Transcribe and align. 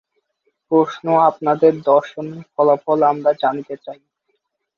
প্রশ্ন 0.71 1.05
আপনাদের 1.29 1.73
দর্শনের 1.83 2.41
ফলাফল 2.53 2.99
আমরা 3.03 3.31
জানিতে 3.41 3.75
চাই। 3.85 3.99